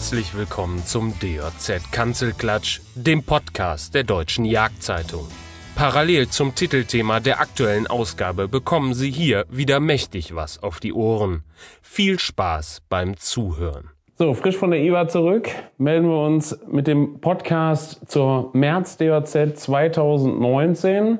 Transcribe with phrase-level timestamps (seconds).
[0.00, 5.28] Herzlich willkommen zum DJZ Kanzelklatsch, dem Podcast der Deutschen Jagdzeitung.
[5.76, 11.44] Parallel zum Titelthema der aktuellen Ausgabe bekommen Sie hier wieder mächtig was auf die Ohren.
[11.82, 13.90] Viel Spaß beim Zuhören.
[14.16, 19.54] So, frisch von der IWA zurück, melden wir uns mit dem Podcast zur März DJZ
[19.54, 21.18] 2019.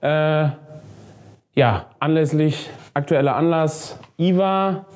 [0.00, 0.48] Äh,
[1.54, 4.86] ja, anlässlich aktueller Anlass IWA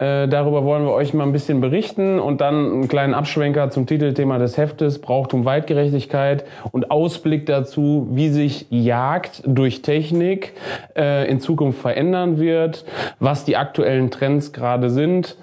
[0.00, 3.86] äh, darüber wollen wir euch mal ein bisschen berichten und dann einen kleinen Abschwenker zum
[3.86, 10.54] Titelthema des Heftes, Brauchtum Weitgerechtigkeit und Ausblick dazu, wie sich Jagd durch Technik
[10.96, 12.86] äh, in Zukunft verändern wird,
[13.18, 15.36] was die aktuellen Trends gerade sind.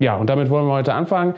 [0.00, 1.34] Ja, und damit wollen wir heute anfangen.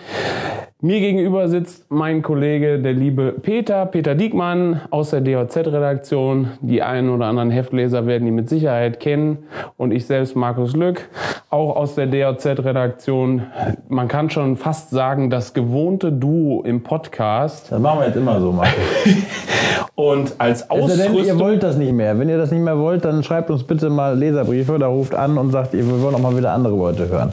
[0.84, 6.48] Mir gegenüber sitzt mein Kollege, der liebe Peter, Peter Diekmann aus der DHZ-Redaktion.
[6.60, 9.38] Die einen oder anderen Heftleser werden ihn mit Sicherheit kennen.
[9.78, 11.08] Und ich selbst, Markus Lück,
[11.48, 13.44] auch aus der DHZ-Redaktion.
[13.88, 17.72] Man kann schon fast sagen, das gewohnte Duo im Podcast.
[17.72, 18.74] Das machen wir jetzt immer so, Markus.
[19.94, 21.14] Und als Ausrüstung...
[21.14, 22.18] denn, ihr wollt das nicht mehr.
[22.18, 25.38] Wenn ihr das nicht mehr wollt, dann schreibt uns bitte mal Leserbriefe oder ruft an
[25.38, 27.32] und sagt, wir wollen auch mal wieder andere Leute hören.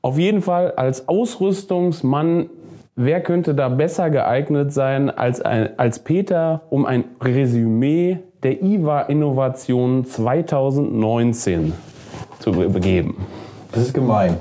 [0.00, 2.48] Auf jeden Fall als Ausrüstungsmann,
[2.98, 9.02] wer könnte da besser geeignet sein als, ein, als Peter, um ein Resümee der IWA
[9.02, 11.72] Innovation 2019
[12.40, 13.16] zu be- begeben?
[13.72, 14.36] Das ist gemein.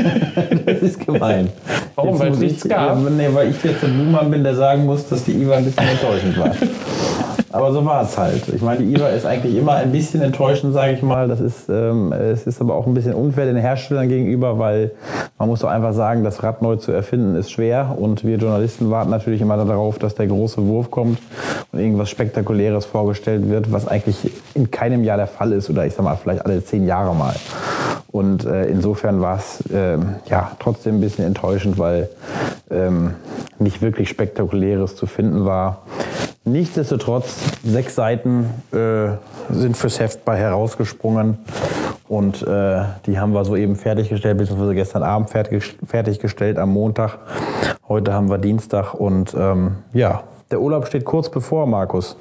[0.66, 1.48] das ist gemein.
[1.96, 2.10] Warum?
[2.10, 3.02] Jetzt Weil es nichts ich, gab?
[3.02, 5.64] Ja, nee, weil ich jetzt der Buhmann bin, der sagen muss, dass die IWA ein
[5.64, 6.50] bisschen enttäuschend war.
[7.50, 8.48] Aber so war es halt.
[8.48, 11.28] Ich meine, die IWA ist eigentlich immer ein bisschen enttäuschend, sage ich mal.
[11.28, 14.90] Das ist, ähm, es ist aber auch ein bisschen unfair den Herstellern gegenüber, weil
[15.38, 17.96] man muss doch einfach sagen, das Rad neu zu erfinden ist schwer.
[17.98, 21.18] Und wir Journalisten warten natürlich immer darauf, dass der große Wurf kommt
[21.72, 25.70] und irgendwas Spektakuläres vorgestellt wird, was eigentlich in keinem Jahr der Fall ist.
[25.70, 27.34] Oder ich sag mal, vielleicht alle zehn Jahre mal.
[28.10, 32.08] Und äh, insofern war es ähm, ja trotzdem ein bisschen enttäuschend, weil
[32.70, 33.14] ähm,
[33.58, 35.82] nicht wirklich Spektakuläres zu finden war.
[36.52, 39.10] Nichtsdestotrotz, sechs Seiten äh,
[39.50, 41.38] sind fürs Heft bei herausgesprungen.
[42.08, 47.18] Und äh, die haben wir soeben fertiggestellt, beziehungsweise gestern Abend fertig, fertiggestellt am Montag.
[47.86, 52.16] Heute haben wir Dienstag und ähm, ja, der Urlaub steht kurz bevor, Markus.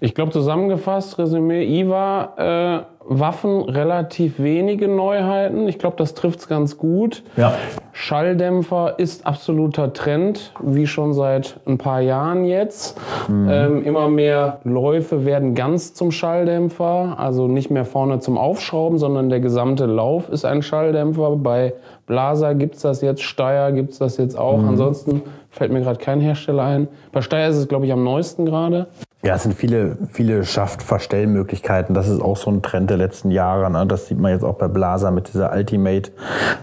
[0.00, 5.66] Ich glaube zusammengefasst, Resümee IWA, äh, Waffen relativ wenige Neuheiten.
[5.66, 7.22] Ich glaube, das trifft's ganz gut.
[7.38, 7.54] Ja.
[7.92, 13.00] Schalldämpfer ist absoluter Trend, wie schon seit ein paar Jahren jetzt.
[13.28, 19.30] Ähm, immer mehr Läufe werden ganz zum Schalldämpfer, also nicht mehr vorne zum Aufschrauben, sondern
[19.30, 21.36] der gesamte Lauf ist ein Schalldämpfer.
[21.36, 21.72] Bei
[22.06, 24.62] Blaser gibt's das jetzt, Steyr gibt's das jetzt auch.
[24.62, 26.88] Ansonsten fällt mir gerade kein Hersteller ein.
[27.10, 28.86] Bei Steyr ist es, glaube ich, am neuesten gerade.
[29.20, 31.92] Ja, es sind viele, viele Schaftverstellmöglichkeiten.
[31.92, 33.68] Das ist auch so ein Trend der letzten Jahre.
[33.68, 33.84] Ne?
[33.84, 36.12] Das sieht man jetzt auch bei Blaser mit dieser Ultimate,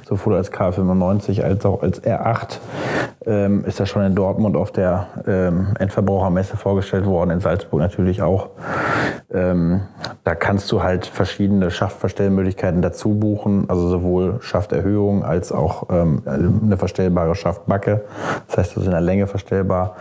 [0.08, 2.60] sowohl als K95 als auch als R8.
[3.28, 8.22] Ähm, ist ja schon in Dortmund auf der ähm, Endverbrauchermesse vorgestellt worden, in Salzburg natürlich
[8.22, 8.50] auch.
[9.34, 9.82] Ähm,
[10.24, 16.78] da kannst du halt verschiedene Schaftverstellmöglichkeiten dazu buchen, also sowohl Schafterhöhung als auch ähm, eine
[16.78, 18.04] verstellbare Schaftbacke.
[18.48, 19.96] Das heißt, das ist in der Länge verstellbar.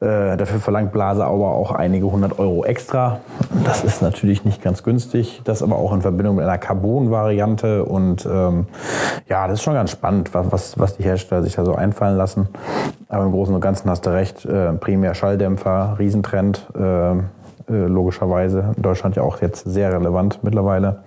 [0.00, 3.20] Äh, dafür verlangt Blase aber auch einige hundert Euro extra.
[3.64, 5.42] Das ist natürlich nicht ganz günstig.
[5.44, 7.84] Das aber auch in Verbindung mit einer Carbon-Variante.
[7.84, 8.66] Und ähm,
[9.28, 12.29] ja, das ist schon ganz spannend, was, was die Hersteller sich da so einfallen lassen.
[13.08, 14.44] Aber im Großen und Ganzen hast du recht.
[14.44, 16.66] Äh, primär Schalldämpfer, Riesentrend.
[16.78, 17.18] Äh,
[17.70, 18.74] äh, logischerweise.
[18.76, 21.02] In Deutschland ja auch jetzt sehr relevant mittlerweile.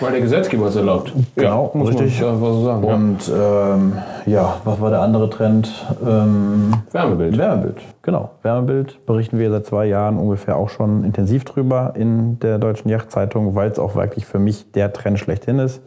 [0.00, 1.12] Weil der Gesetzgeber es erlaubt.
[1.36, 2.20] Genau, muss richtig.
[2.20, 2.84] man so sagen.
[2.84, 2.94] ja.
[2.94, 3.92] Und ähm,
[4.26, 5.86] ja, was war der andere Trend?
[6.04, 7.38] Ähm, Wärmebild.
[7.38, 8.30] Wärmebild, genau.
[8.42, 13.54] Wärmebild berichten wir seit zwei Jahren ungefähr auch schon intensiv drüber in der Deutschen Yachtzeitung,
[13.54, 15.80] weil es auch wirklich für mich der Trend schlechthin ist.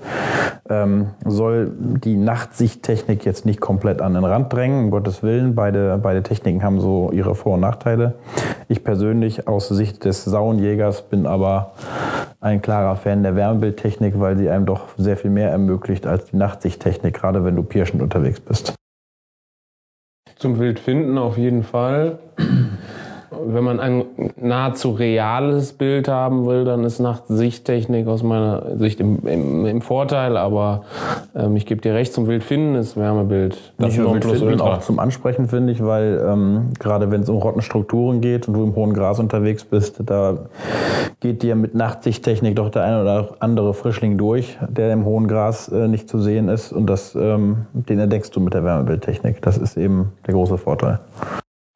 [0.70, 5.56] Ähm, soll die Nachtsichttechnik jetzt nicht komplett an den Rand drängen, um Gottes Willen.
[5.56, 8.16] Beide, beide Techniken haben so ihre Vor- und Nachteile.
[8.68, 11.72] Ich persönlich aus Sicht des Sauenjägers bin aber
[12.42, 16.38] ein klarer Fan der Wärmebildtechnik, weil sie einem doch sehr viel mehr ermöglicht als die
[16.38, 18.76] Nachtsichttechnik, gerade wenn du pirschend unterwegs bist.
[20.38, 22.20] Zum Wildfinden auf jeden Fall.
[23.46, 24.06] Wenn man ein
[24.38, 30.38] nahezu reales Bild haben will, dann ist Nachtsichttechnik aus meiner Sicht im, im, im Vorteil,
[30.38, 30.84] aber
[31.36, 35.00] ähm, ich gebe dir recht, zum Wildfinden ist Wärmebild das Nicht nur Wildfinden, auch zum
[35.00, 38.94] Ansprechen, finde ich, weil ähm, gerade wenn es um Rottenstrukturen geht und du im hohen
[38.94, 40.38] Gras unterwegs bist, da
[41.20, 45.70] geht dir mit Nachtsichttechnik doch der eine oder andere Frischling durch, der im hohen Gras
[45.70, 49.42] äh, nicht zu sehen ist und das, ähm, den entdeckst du mit der Wärmebildtechnik.
[49.42, 51.00] Das ist eben der große Vorteil.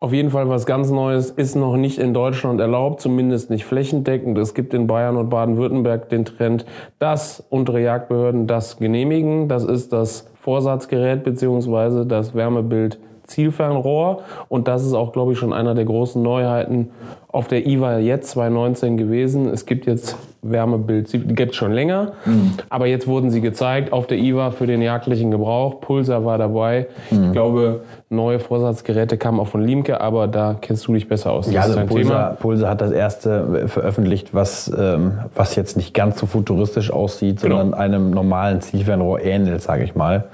[0.04, 4.38] Auf jeden Fall was ganz Neues ist noch nicht in Deutschland erlaubt, zumindest nicht flächendeckend.
[4.38, 6.66] Es gibt in Bayern und Baden-Württemberg den Trend,
[7.00, 9.48] dass unsere Jagdbehörden das genehmigen.
[9.48, 14.24] Das ist das Vorsatzgerät beziehungsweise das Wärmebild Zielfernrohr.
[14.50, 16.90] Und das ist auch, glaube ich, schon einer der großen Neuheiten
[17.30, 19.48] auf der IWA jetzt 2019 gewesen.
[19.48, 22.54] Es gibt jetzt Wärmebild, die gibt es schon länger, mhm.
[22.70, 25.80] aber jetzt wurden sie gezeigt auf der IWA für den jagdlichen Gebrauch.
[25.80, 26.88] Pulsar war dabei.
[27.10, 27.28] Mhm.
[27.28, 27.82] Ich glaube,
[28.13, 31.45] neue Vorsatzgeräte kamen auch von Limke, aber da kennst du dich besser aus.
[31.45, 36.19] Das ja, also Pulsar, Pulsar, hat das erste veröffentlicht, was, ähm, was jetzt nicht ganz
[36.19, 37.57] so futuristisch aussieht, genau.
[37.57, 40.25] sondern einem normalen Zielfernrohr ähnelt, sage ich mal.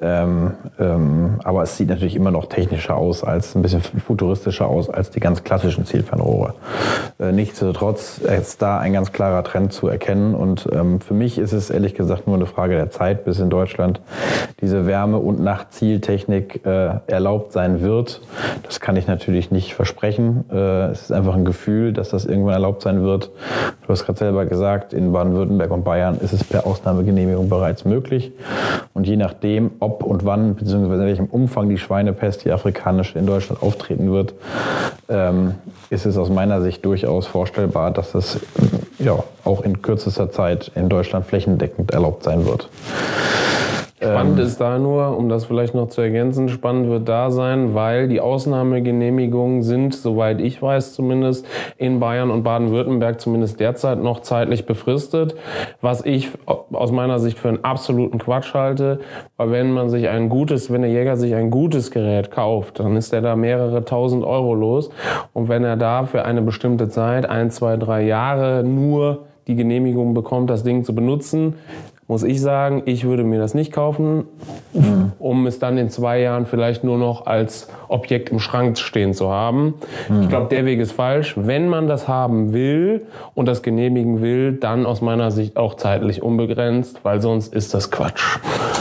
[0.00, 4.88] Ähm, ähm, aber es sieht natürlich immer noch technischer aus, als ein bisschen futuristischer aus
[4.88, 6.54] als die ganz klassischen Zielfernrohre.
[7.18, 11.52] Äh, nichtsdestotrotz ist da ein ganz klarer Trend zu erkennen und ähm, für mich ist
[11.52, 14.00] es ehrlich gesagt nur eine Frage der Zeit, bis in Deutschland
[14.60, 18.20] diese Wärme- und Nachtzieltechnik äh, erlaubt sein wird.
[18.62, 20.44] Das kann ich natürlich nicht versprechen.
[20.50, 23.30] Äh, es ist einfach ein Gefühl, dass das irgendwann erlaubt sein wird.
[23.82, 28.32] Du hast gerade selber gesagt, in Baden-Württemberg und Bayern ist es per Ausnahmegenehmigung bereits möglich.
[28.92, 33.26] Und je nachdem, ob und wann, beziehungsweise in welchem Umfang die Schweinepest, die afrikanische, in
[33.26, 34.34] Deutschland auftreten wird,
[35.08, 35.54] ähm,
[35.90, 38.40] ist es aus meiner Sicht durchaus vorstellbar, dass das
[38.98, 42.68] ja, auch in kürzester Zeit in Deutschland flächendeckend erlaubt sein wird.
[44.00, 47.74] Spannend ähm, ist da nur, um das vielleicht noch zu ergänzen, spannend wird da sein,
[47.74, 51.44] weil die Ausnahmegenehmigungen sind, soweit ich weiß zumindest,
[51.76, 55.34] in Bayern und Baden-Württemberg zumindest derzeit noch zeitlich befristet,
[55.80, 59.00] was ich aus meiner Sicht für einen absoluten Quatsch halte,
[59.36, 62.94] weil wenn man sich ein gutes, wenn der Jäger sich ein gutes Gerät kauft, dann
[62.96, 64.90] ist er da mehrere tausend Euro los.
[65.32, 70.14] Und wenn er da für eine bestimmte Zeit, ein, zwei, drei Jahre nur die Genehmigung
[70.14, 71.54] bekommt, das Ding zu benutzen,
[72.08, 74.24] muss ich sagen, ich würde mir das nicht kaufen,
[74.72, 75.12] mhm.
[75.18, 79.28] um es dann in zwei Jahren vielleicht nur noch als Objekt im Schrank stehen zu
[79.28, 79.74] haben.
[80.08, 80.22] Mhm.
[80.22, 81.34] Ich glaube, der Weg ist falsch.
[81.36, 83.02] Wenn man das haben will
[83.34, 87.90] und das genehmigen will, dann aus meiner Sicht auch zeitlich unbegrenzt, weil sonst ist das
[87.90, 88.38] Quatsch.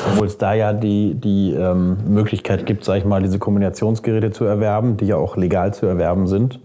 [0.10, 4.46] Obwohl es da ja die, die ähm, Möglichkeit gibt, sag ich mal, diese Kombinationsgeräte zu
[4.46, 6.62] erwerben, die ja auch legal zu erwerben sind,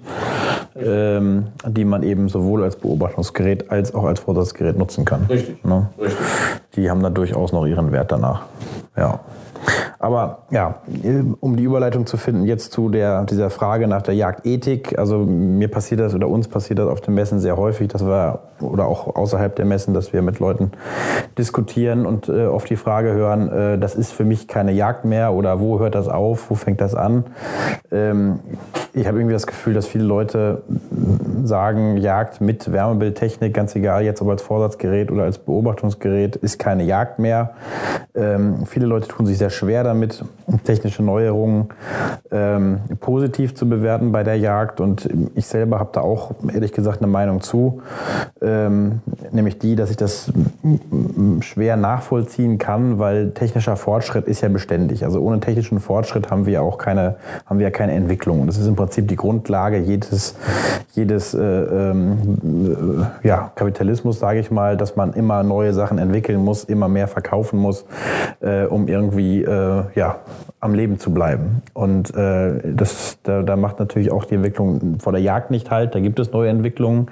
[0.77, 5.27] ähm, die man eben sowohl als Beobachtungsgerät als auch als Vorsatzgerät nutzen kann.
[5.29, 5.65] Richtig.
[5.65, 5.89] Ne?
[6.01, 8.43] Richtig die haben da durchaus noch ihren Wert danach.
[8.97, 9.21] Ja.
[9.99, 10.81] Aber ja,
[11.41, 14.99] um die Überleitung zu finden, jetzt zu der, dieser Frage nach der Jagdethik.
[14.99, 18.41] Also mir passiert das oder uns passiert das auf den Messen sehr häufig, dass wir,
[18.61, 20.73] oder auch außerhalb der Messen, dass wir mit Leuten
[21.39, 25.33] diskutieren und äh, oft die Frage hören, äh, das ist für mich keine Jagd mehr
[25.33, 27.25] oder wo hört das auf, wo fängt das an?
[27.93, 28.41] Ähm,
[28.95, 30.63] ich habe irgendwie das Gefühl, dass viele Leute
[31.45, 36.85] sagen, Jagd mit Wärmebildtechnik, ganz egal, jetzt ob als Vorsatzgerät oder als Beobachtungsgerät, ist keine
[36.85, 37.53] Jagd mehr.
[38.15, 40.23] Ähm, viele Leute tun sich sehr schwer damit,
[40.65, 41.69] technische Neuerungen
[42.31, 44.81] ähm, positiv zu bewerten bei der Jagd.
[44.81, 47.81] Und ich selber habe da auch ehrlich gesagt eine Meinung zu,
[48.43, 49.01] ähm,
[49.31, 50.31] nämlich die, dass ich das
[51.41, 55.05] schwer nachvollziehen kann, weil technischer Fortschritt ist ja beständig.
[55.05, 57.17] Also ohne technischen Fortschritt haben wir auch keine,
[57.47, 58.43] haben wir keine Entwicklung.
[58.43, 60.35] Und das ist im Prinzip die Grundlage jedes,
[60.95, 66.65] jedes äh, ähm, ja, Kapitalismus, sage ich mal, dass man immer neue Sachen entwickeln muss,
[66.65, 67.85] immer mehr verkaufen muss,
[68.41, 70.17] äh, um irgendwie äh, ja,
[70.63, 71.61] am Leben zu bleiben.
[71.75, 75.93] Und äh, das, da, da macht natürlich auch die Entwicklung vor der Jagd nicht halt.
[75.97, 77.09] Da gibt es neue Entwicklungen.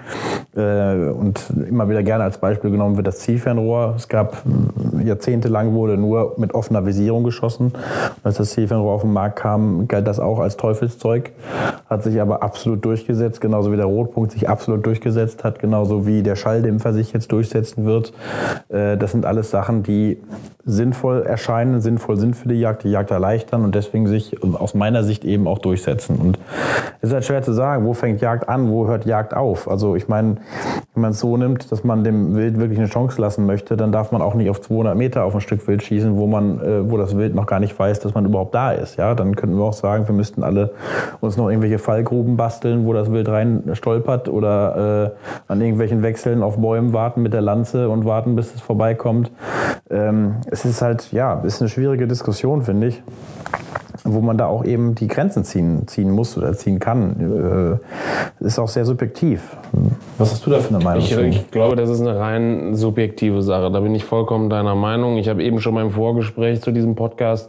[0.55, 3.95] Äh, und immer wieder gerne als Beispiel genommen wird das Zielfernrohr.
[3.97, 4.45] Es gab
[5.01, 7.73] äh, jahrzehntelang wurde nur mit offener Visierung geschossen.
[8.23, 11.33] Als das Zielfernrohr auf den Markt kam, galt das auch als Teufelszeug.
[11.89, 16.23] Hat sich aber absolut durchgesetzt, genauso wie der Rotpunkt sich absolut durchgesetzt hat, genauso wie
[16.23, 18.13] der Schalldämpfer sich jetzt durchsetzen wird.
[18.69, 20.19] Äh, das sind alles Sachen, die
[20.71, 25.05] sinnvoll erscheinen, sinnvoll sind für die Jagd, die Jagd erleichtern und deswegen sich aus meiner
[25.05, 26.17] Sicht eben auch durchsetzen.
[26.17, 26.39] Und
[27.03, 29.69] ist halt schwer zu sagen, wo fängt Jagd an, wo hört Jagd auf.
[29.71, 30.37] Also ich meine,
[30.95, 33.91] wenn man es so nimmt, dass man dem Wild wirklich eine Chance lassen möchte, dann
[33.91, 36.91] darf man auch nicht auf 200 Meter auf ein Stück Wild schießen, wo man, äh,
[36.91, 38.97] wo das Wild noch gar nicht weiß, dass man überhaupt da ist.
[38.97, 40.73] Ja, dann könnten wir auch sagen, wir müssten alle
[41.21, 46.43] uns noch irgendwelche Fallgruben basteln, wo das Wild rein stolpert oder äh, an irgendwelchen Wechseln
[46.43, 49.31] auf Bäumen warten mit der Lanze und warten, bis es vorbeikommt.
[49.89, 53.03] Ähm, es ist halt, ja, ist eine schwierige Diskussion, finde ich
[54.05, 57.81] wo man da auch eben die Grenzen ziehen, ziehen muss oder ziehen kann,
[58.41, 59.57] äh, ist auch sehr subjektiv.
[60.19, 61.03] Was hast du da für eine Meinung?
[61.03, 63.71] Ich, ich, glaube, das ist eine rein subjektive Sache.
[63.71, 65.17] Da bin ich vollkommen deiner Meinung.
[65.17, 67.49] Ich habe eben schon beim Vorgespräch zu diesem Podcast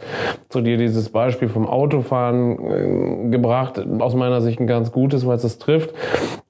[0.49, 3.81] zu dir dieses Beispiel vom Autofahren äh, gebracht.
[3.99, 5.93] Aus meiner Sicht ein ganz gutes, weil es das trifft.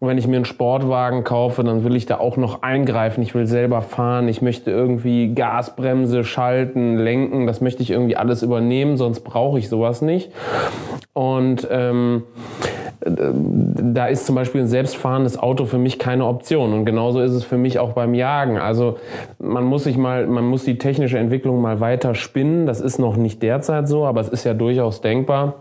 [0.08, 3.22] Wenn ich mir einen Sportwagen kaufe, dann will ich da auch noch eingreifen.
[3.22, 4.28] Ich will selber fahren.
[4.28, 7.46] Ich möchte irgendwie Gasbremse schalten, lenken.
[7.46, 8.98] Das möchte ich irgendwie alles übernehmen.
[8.98, 10.32] Sonst brauche ich sowas nicht.
[11.14, 12.24] Und ähm,
[13.06, 16.74] da ist zum Beispiel ein selbstfahrendes Auto für mich keine Option.
[16.74, 18.58] Und genauso ist es für mich auch beim Jagen.
[18.58, 18.98] Also
[19.38, 22.66] man muss sich mal, man muss die technische Entwicklung mal weiter spinnen.
[22.66, 25.56] Das ist noch nicht derzeit so, aber es ist ja durchaus denkbar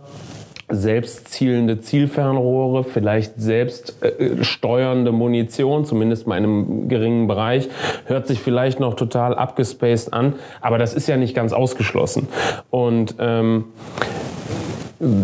[0.71, 7.69] selbstzielende Zielfernrohre, vielleicht selbst äh, steuernde Munition, zumindest mal in einem geringen Bereich,
[8.07, 12.29] hört sich vielleicht noch total abgespaced an, aber das ist ja nicht ganz ausgeschlossen.
[12.71, 13.67] Und ähm,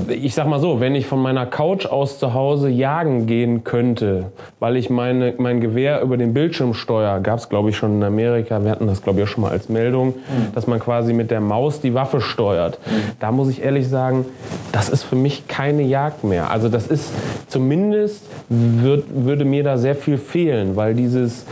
[0.08, 4.32] ich sag mal so, wenn ich von meiner Couch aus zu Hause jagen gehen könnte,
[4.58, 8.02] weil ich meine, mein Gewehr über den Bildschirm steuere, gab es glaube ich schon in
[8.02, 10.54] Amerika, wir hatten das glaube ich auch schon mal als Meldung, mhm.
[10.54, 12.78] dass man quasi mit der Maus die Waffe steuert.
[12.86, 12.90] Mhm.
[13.20, 14.24] Da muss ich ehrlich sagen,
[14.72, 16.50] das ist für mich keine Jagd mehr.
[16.50, 17.12] Also das ist
[17.48, 21.44] zumindest wird, würde mir da sehr viel fehlen, weil dieses,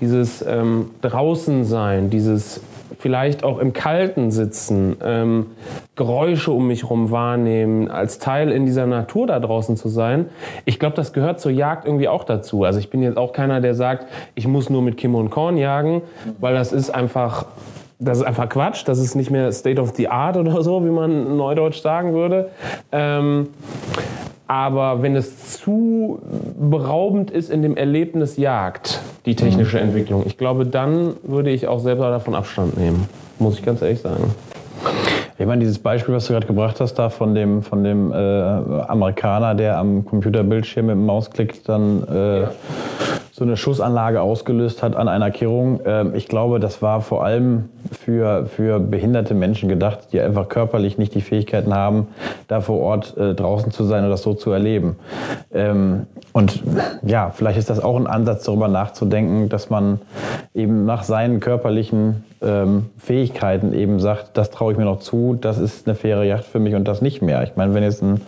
[0.00, 2.60] dieses ähm, draußen sein, dieses
[3.02, 5.46] vielleicht auch im Kalten sitzen, ähm,
[5.96, 10.26] Geräusche um mich herum wahrnehmen, als Teil in dieser Natur da draußen zu sein.
[10.66, 12.62] Ich glaube, das gehört zur Jagd irgendwie auch dazu.
[12.62, 14.06] Also ich bin jetzt auch keiner, der sagt,
[14.36, 16.02] ich muss nur mit Kim und Korn jagen,
[16.38, 17.46] weil das ist einfach
[17.98, 20.90] das ist einfach Quatsch, das ist nicht mehr State of the Art oder so, wie
[20.90, 22.50] man neudeutsch sagen würde.
[22.90, 23.48] Ähm,
[24.52, 26.20] aber wenn es zu
[26.60, 29.84] beraubend ist in dem Erlebnis Jagd, die technische mhm.
[29.84, 33.08] Entwicklung, ich glaube, dann würde ich auch selber davon Abstand nehmen.
[33.38, 34.34] Muss ich ganz ehrlich sagen.
[35.38, 38.14] Ich meine, dieses Beispiel, was du gerade gebracht hast, da von dem, von dem äh,
[38.14, 42.50] Amerikaner, der am Computerbildschirm mit dem Mausklick dann äh, ja
[43.34, 45.80] so eine Schussanlage ausgelöst hat an einer Kehrung.
[45.86, 50.98] Ähm, ich glaube, das war vor allem für, für behinderte Menschen gedacht, die einfach körperlich
[50.98, 52.08] nicht die Fähigkeiten haben,
[52.46, 54.96] da vor Ort äh, draußen zu sein und das so zu erleben.
[55.50, 56.62] Ähm, und
[57.02, 60.00] ja, vielleicht ist das auch ein Ansatz, darüber nachzudenken, dass man
[60.54, 65.58] eben nach seinen körperlichen ähm, Fähigkeiten eben sagt, das traue ich mir noch zu, das
[65.58, 67.42] ist eine faire Yacht für mich und das nicht mehr.
[67.42, 68.20] Ich meine, wenn jetzt ein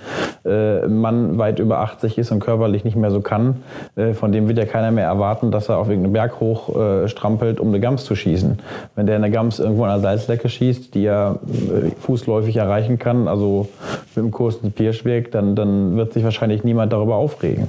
[0.44, 3.62] äh, Mann weit über 80 ist und körperlich nicht mehr so kann,
[3.96, 7.08] äh, von dem wird ja keiner mehr erwarten, dass er auf irgendeinen Berg hoch äh,
[7.08, 8.58] strampelt, um eine Gams zu schießen.
[8.94, 13.28] Wenn der eine Gams irgendwo an der Salzlecke schießt, die er äh, fußläufig erreichen kann,
[13.28, 13.68] also
[14.14, 17.68] mit dem kurzen Pirschweg, dann, dann wird sich wahrscheinlich niemand darüber aufregen.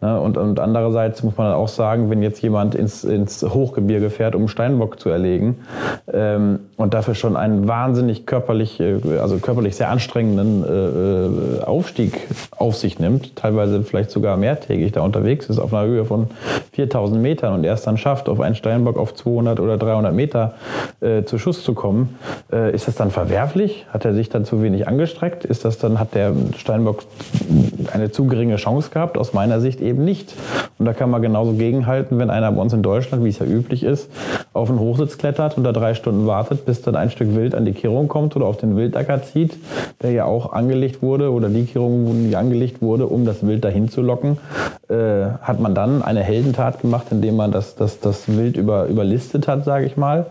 [0.00, 0.20] Ne?
[0.20, 4.48] Und, und andererseits muss man auch sagen, wenn jetzt jemand ins, ins Hochgebirge fährt, um
[4.48, 5.56] Steinbock zu erlegen,
[6.12, 12.76] ähm, und dafür schon einen wahnsinnig körperlich, äh, also körperlich sehr anstrengenden äh, Aufstieg auf
[12.76, 16.28] sich nimmt, teilweise vielleicht sogar mehrtägig da unterwegs ist, auf einer Höhe von
[16.72, 20.54] 4000 Metern und erst dann schafft, auf einen Steinbock auf 200 oder 300 Meter
[21.00, 22.16] äh, zu Schuss zu kommen,
[22.52, 23.86] äh, ist das dann verwerflich?
[23.92, 25.44] Hat er sich dann zu wenig angestreckt?
[25.44, 27.04] Ist das dann, hat der Steinbock
[27.92, 29.18] eine zu geringe Chance gehabt?
[29.18, 30.34] Aus meiner Sicht eben nicht.
[30.78, 33.46] Und da kann man genauso gegenhalten, wenn einer bei uns in Deutschland, wie es ja
[33.46, 34.10] üblich ist,
[34.52, 37.64] auf einen Hochsitz klettert und da drei Stunden wartet, bis dann ein Stück Wild an
[37.64, 39.56] die Kehrung kommt oder auf den Wildacker zieht,
[40.02, 43.88] der ja auch angelegt wurde oder die Kehrung, die angelegt wurde, um das Wild dahin
[43.88, 44.38] zu locken,
[44.88, 49.48] äh, hat man dann eine Heldentat gemacht, indem man das, das, das Wild über, überlistet
[49.48, 50.26] hat, sage ich mal.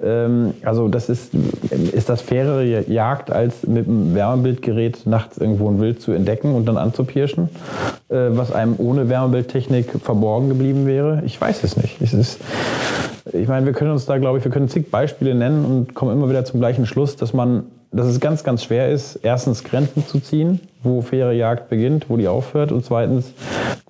[0.00, 1.32] Ähm, also das ist,
[1.92, 6.66] ist das fairere Jagd, als mit einem Wärmebildgerät nachts irgendwo ein Wild zu entdecken und
[6.66, 7.48] dann anzupirschen,
[8.08, 11.22] äh, was einem ohne Wärmebildtechnik verborgen geblieben wäre?
[11.26, 12.00] Ich weiß es nicht.
[12.00, 12.38] Es ist,
[13.32, 16.12] ich meine, wir können uns da, glaube ich, wir können zig Beispiele nennen und kommen
[16.12, 20.06] immer wieder zum gleichen Schluss, dass man, dass es ganz, ganz schwer ist, erstens Grenzen
[20.06, 23.32] zu ziehen, wo faire Jagd beginnt, wo die aufhört und zweitens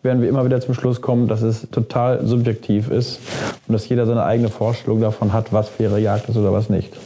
[0.03, 3.21] werden wir immer wieder zum Schluss kommen, dass es total subjektiv ist
[3.67, 6.97] und dass jeder seine eigene Vorstellung davon hat, was faire Jagd ist oder was nicht.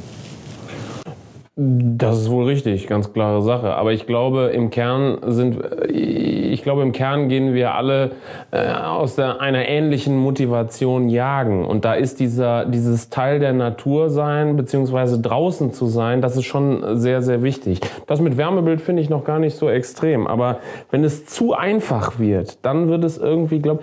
[1.54, 3.74] Das ist wohl richtig, ganz klare Sache.
[3.74, 8.12] Aber ich glaube, im Kern sind, ich glaube, im Kern gehen wir alle
[8.52, 11.66] äh, aus der, einer ähnlichen Motivation jagen.
[11.66, 16.46] Und da ist dieser, dieses Teil der Natur sein, beziehungsweise draußen zu sein, das ist
[16.46, 17.80] schon sehr, sehr wichtig.
[18.06, 20.26] Das mit Wärmebild finde ich noch gar nicht so extrem.
[20.26, 23.82] Aber wenn es zu einfach wird, dann wird es irgendwie, glaube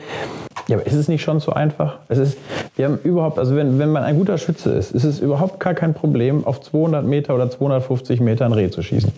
[0.69, 1.97] ja, aber ist es nicht schon so einfach?
[2.07, 2.37] Es ist,
[2.75, 5.73] wir haben überhaupt, also wenn, wenn man ein guter Schütze ist, ist es überhaupt gar
[5.73, 9.11] kein Problem, auf 200 Meter oder 250 Meter ein Reh zu schießen.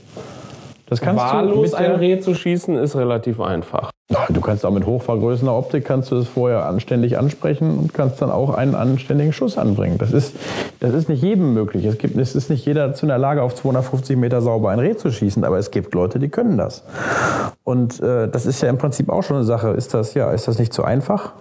[0.92, 3.92] Das kannst Wahllos du ein Reh zu schießen ist relativ einfach.
[4.28, 8.30] Du kannst auch mit hochvergrößernder Optik kannst du es vorher anständig ansprechen und kannst dann
[8.30, 9.98] auch einen anständigen Schuss anbringen.
[10.00, 10.36] Das ist,
[10.82, 11.86] das ist nicht jedem möglich.
[11.86, 14.80] Es, gibt, es ist nicht jeder dazu in der Lage, auf 250 Meter sauber ein
[14.80, 16.84] Reh zu schießen, aber es gibt Leute, die können das.
[17.64, 19.70] Und äh, das ist ja im Prinzip auch schon eine Sache.
[19.70, 21.32] Ist das, ja, ist das nicht zu einfach?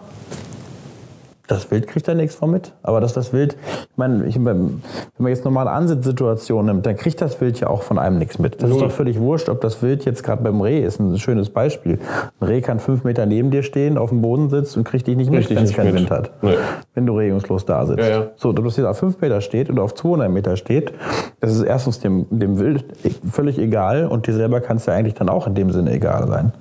[1.50, 2.72] Das Wild kriegt da nichts von mit.
[2.82, 3.56] Aber dass das Wild,
[3.90, 4.82] ich meine, ich, wenn
[5.18, 8.62] man jetzt normale Ansitzsituationen nimmt, dann kriegt das Wild ja auch von einem nichts mit.
[8.62, 8.78] Das Null.
[8.78, 11.00] ist doch völlig wurscht, ob das Wild jetzt gerade beim Reh ist.
[11.00, 11.98] Ein schönes Beispiel.
[12.40, 15.16] Ein Reh kann fünf Meter neben dir stehen, auf dem Boden sitzt und kriegt dich
[15.16, 16.30] nicht mit, wenn es keinen Wind hat.
[16.42, 16.54] Nee.
[16.94, 18.00] Wenn du regungslos da sitzt.
[18.00, 18.26] Ja, ja.
[18.36, 20.92] So, ob das jetzt auf fünf Meter steht oder auf 200 Meter steht,
[21.40, 22.84] das ist erstens dem, dem Wild
[23.30, 26.28] völlig egal und dir selber kann es ja eigentlich dann auch in dem Sinne egal
[26.28, 26.52] sein.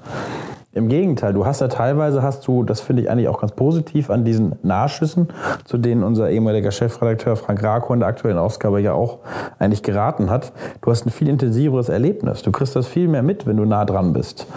[0.79, 4.09] Im Gegenteil, du hast ja teilweise hast du, das finde ich eigentlich auch ganz positiv
[4.09, 5.27] an diesen Nahschüssen,
[5.65, 9.19] zu denen unser ehemaliger Chefredakteur Frank Rako in der aktuellen Ausgabe ja auch
[9.59, 10.53] eigentlich geraten hat.
[10.81, 12.43] Du hast ein viel intensiveres Erlebnis.
[12.43, 14.48] Du kriegst das viel mehr mit, wenn du nah dran bist.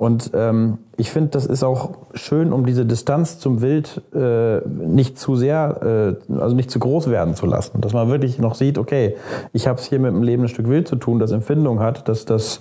[0.00, 5.18] Und ähm, ich finde, das ist auch schön, um diese Distanz zum Wild äh, nicht
[5.18, 7.82] zu sehr, äh, also nicht zu groß werden zu lassen.
[7.82, 9.16] Dass man wirklich noch sieht, okay,
[9.52, 12.24] ich habe es hier mit einem lebenden Stück Wild zu tun, das Empfindung hat, dass
[12.24, 12.60] das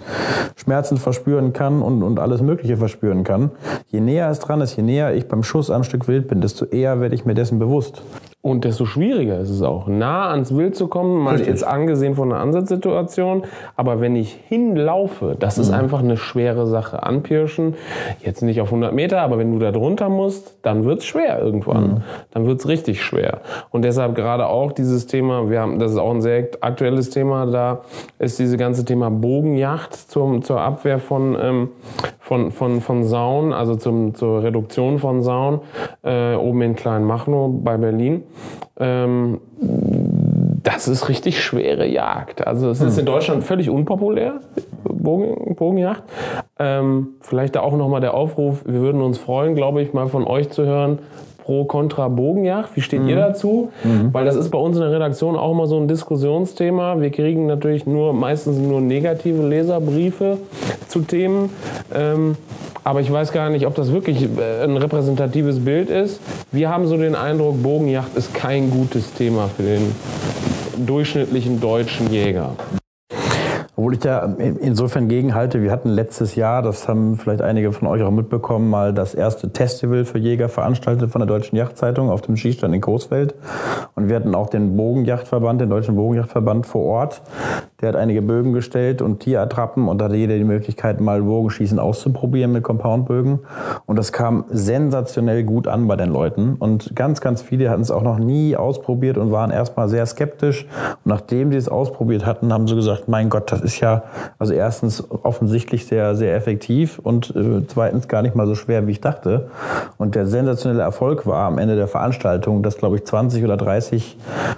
[0.57, 3.51] Schmerzen verspüren kann und, und alles Mögliche verspüren kann.
[3.87, 6.65] Je näher es dran ist, je näher ich beim Schuss am Stück Wild bin, desto
[6.65, 8.01] eher werde ich mir dessen bewusst.
[8.41, 11.49] Und desto schwieriger ist es auch, nah ans Wild zu kommen, mal Richtig.
[11.49, 13.43] jetzt angesehen von einer Ansatzsituation.
[13.75, 15.79] Aber wenn ich hinlaufe, das ist mhm.
[15.79, 17.03] einfach eine schwere Sache.
[17.03, 17.75] Anpirschen,
[18.23, 21.83] jetzt nicht auf 100 Meter, aber wenn du da drunter musst, dann wird's schwer irgendwann.
[21.83, 22.03] Mhm.
[22.31, 23.41] Dann wird's richtig schwer.
[23.71, 27.45] Und deshalb gerade auch dieses Thema, wir haben, das ist auch ein sehr aktuelles Thema,
[27.45, 27.81] da
[28.19, 31.69] ist diese ganze Thema Bogenjacht zum, zur Abwehr von, ähm,
[32.21, 35.59] von, von, von Sauen, also zum, zur Reduktion von Sauen,
[36.03, 38.23] äh, oben in Kleinmachnow bei Berlin.
[38.79, 39.39] Ähm,
[40.63, 42.45] das ist richtig schwere Jagd.
[42.45, 42.99] Also es ist hm.
[42.99, 44.41] in Deutschland völlig unpopulär,
[44.83, 46.03] Bogen, Bogenjagd.
[46.59, 50.25] Ähm, vielleicht da auch nochmal der Aufruf, wir würden uns freuen, glaube ich, mal von
[50.25, 50.99] euch zu hören,
[51.49, 52.75] pro kontra Bogenjagd.
[52.75, 53.09] Wie steht mhm.
[53.09, 53.71] ihr dazu?
[53.83, 54.13] Mhm.
[54.13, 57.01] Weil das ist bei uns in der Redaktion auch immer so ein Diskussionsthema.
[57.01, 60.37] Wir kriegen natürlich nur meistens nur negative Leserbriefe
[60.87, 61.49] zu Themen.
[61.91, 62.35] Ähm,
[62.89, 66.19] aber ich weiß gar nicht, ob das wirklich äh, ein repräsentatives Bild ist.
[66.51, 69.95] Wir haben so den Eindruck, Bogenjacht ist kein gutes Thema für den
[70.87, 72.55] durchschnittlichen deutschen Jäger.
[73.75, 78.01] Obwohl ich da insofern gegenhalte, wir hatten letztes Jahr, das haben vielleicht einige von euch
[78.01, 82.37] auch mitbekommen, mal das erste Festival für Jäger veranstaltet von der Deutschen Yachtzeitung auf dem
[82.37, 83.35] Skistand in Coesfeld.
[83.93, 87.21] Und wir hatten auch den Bogenjachtverband, den Deutschen Bogenjachtverband vor Ort.
[87.81, 91.79] Der hat einige Bögen gestellt und Tierattrappen und da hatte jeder die Möglichkeit, mal Bogenschießen
[91.79, 93.39] auszuprobieren mit Compoundbögen.
[93.85, 96.55] Und das kam sensationell gut an bei den Leuten.
[96.59, 100.65] Und ganz, ganz viele hatten es auch noch nie ausprobiert und waren erstmal sehr skeptisch.
[100.65, 104.03] Und nachdem sie es ausprobiert hatten, haben sie gesagt, mein Gott, das ist ja
[104.37, 108.91] also erstens offensichtlich sehr, sehr effektiv und äh, zweitens gar nicht mal so schwer, wie
[108.91, 109.49] ich dachte.
[109.97, 114.17] Und der sensationelle Erfolg war am Ende der Veranstaltung, dass, glaube ich, 20 oder 30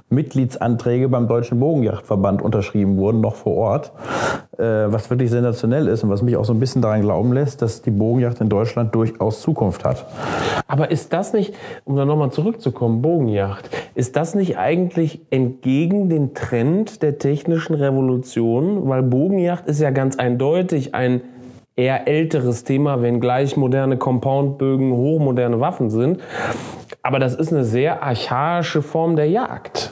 [0.10, 3.92] Mitgliedsanträge beim Deutschen Bogenjachtverband unterschrieben wurden, noch vor Ort.
[4.58, 7.64] Äh, was wirklich sensationell ist und was mich auch so ein bisschen daran glauben lässt,
[7.64, 10.06] dass die Bogenjacht in Deutschland durchaus Zukunft hat.
[10.68, 16.36] Aber ist das nicht, um da nochmal zurückzukommen, Bogenjacht, ist das nicht eigentlich entgegen den
[16.36, 18.88] Trend der technischen Revolution?
[18.88, 21.22] Weil Bogenjacht ist ja ganz eindeutig ein
[21.76, 26.20] eher älteres Thema, wenngleich moderne Compoundbögen hochmoderne Waffen sind.
[27.02, 29.92] Aber das ist eine sehr archaische Form der Jagd.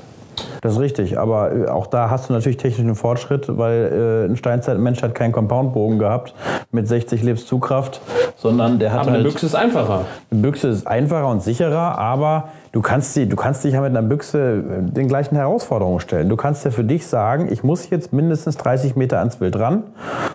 [0.62, 4.36] Das ist richtig, aber äh, auch da hast du natürlich technischen Fortschritt, weil äh, ein
[4.36, 6.34] Steinzeitmensch hat keinen Compoundbogen gehabt
[6.72, 8.02] mit 60 Lebs Zugkraft,
[8.36, 9.20] sondern der hat aber halt...
[9.20, 10.06] eine Büchse ist einfacher.
[10.32, 13.90] Eine Büchse ist einfacher und sicherer, aber du kannst, die, du kannst dich ja mit
[13.90, 16.30] einer Büchse äh, den gleichen Herausforderungen stellen.
[16.30, 19.84] Du kannst ja für dich sagen, ich muss jetzt mindestens 30 Meter ans Wild ran.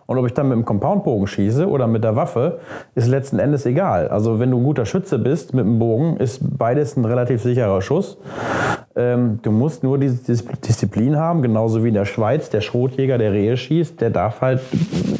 [0.06, 2.58] Und ob ich dann mit dem Compoundbogen schieße oder mit der Waffe,
[2.94, 4.08] ist letzten Endes egal.
[4.08, 7.80] Also wenn du ein guter Schütze bist mit dem Bogen, ist beides ein relativ sicherer
[7.80, 8.18] Schuss.
[8.96, 13.32] Ähm, du musst nur diese Disziplin haben, genauso wie in der Schweiz der Schrotjäger, der
[13.32, 14.60] Rehe schießt, der darf halt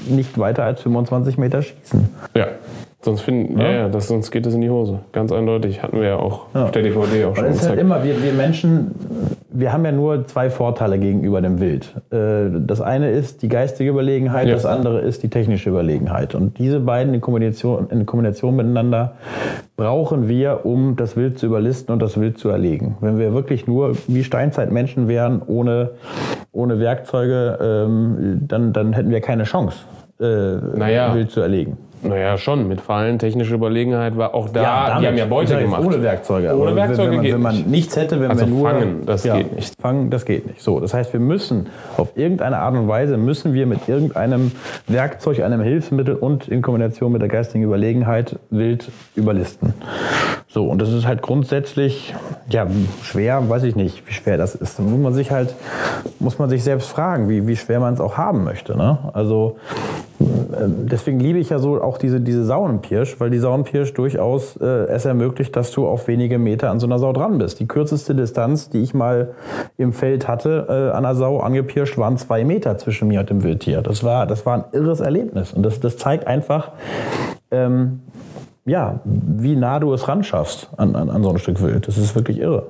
[0.08, 2.08] nicht weiter als 25 Meter schießen.
[2.34, 2.46] Ja.
[3.04, 3.70] Sonst, finden, ja.
[3.70, 5.00] Ja, das, sonst geht es in die Hose.
[5.12, 5.82] Ganz eindeutig.
[5.82, 6.64] Hatten wir ja auch ja.
[6.64, 7.44] auf der DVD auch schon.
[7.44, 8.92] Es ist halt immer, wir, wir Menschen,
[9.50, 11.94] wir haben ja nur zwei Vorteile gegenüber dem Wild.
[12.10, 14.54] Äh, das eine ist die geistige Überlegenheit, ja.
[14.54, 16.34] das andere ist die technische Überlegenheit.
[16.34, 19.16] Und diese beiden in Kombination, in Kombination miteinander
[19.76, 22.96] brauchen wir, um das Wild zu überlisten und das Wild zu erlegen.
[23.02, 25.90] Wenn wir wirklich nur wie Steinzeitmenschen wären, ohne,
[26.52, 29.76] ohne Werkzeuge, ähm, dann, dann hätten wir keine Chance,
[30.20, 31.14] äh, naja.
[31.14, 31.76] Wild zu erlegen.
[32.04, 32.68] Naja, schon.
[32.68, 34.62] Mit Fallen, technische Überlegenheit war auch da.
[34.62, 35.82] Ja, damit, die haben ja Beute gemacht.
[35.84, 36.56] Ohne Werkzeuge.
[36.56, 39.24] Ohne Werkzeuge wenn, man, geht wenn man nichts hätte, wenn also wir nur fangen, das
[39.24, 39.80] ja, geht nicht.
[39.80, 40.60] Fangen, das geht nicht.
[40.60, 44.52] So, das heißt, wir müssen auf irgendeine Art und Weise müssen wir mit irgendeinem
[44.86, 49.74] Werkzeug, einem Hilfsmittel und in Kombination mit der geistigen Überlegenheit wild überlisten.
[50.54, 52.14] So, und das ist halt grundsätzlich,
[52.48, 52.66] ja,
[53.02, 54.78] schwer, weiß ich nicht, wie schwer das ist.
[54.78, 55.54] Da muss man sich halt,
[56.20, 58.76] muss man sich selbst fragen, wie, wie schwer man es auch haben möchte.
[58.76, 58.98] Ne?
[59.14, 59.56] Also,
[60.26, 65.04] deswegen liebe ich ja so auch diese, diese Saunenpirsch, weil die Saunenpirsch durchaus äh, es
[65.04, 67.60] ermöglicht, dass du auf wenige Meter an so einer Sau dran bist.
[67.60, 69.34] Die kürzeste Distanz, die ich mal
[69.76, 73.42] im Feld hatte, äh, an einer Sau angepirscht, waren zwei Meter zwischen mir und dem
[73.42, 73.82] Wildtier.
[73.82, 75.52] Das war, das war ein irres Erlebnis.
[75.52, 76.72] Und das, das zeigt einfach,
[77.50, 78.00] ähm,
[78.66, 81.87] ja, wie nah du es ran schaffst an, an, an so ein Stück Wild.
[81.87, 82.66] Das ist wirklich irre.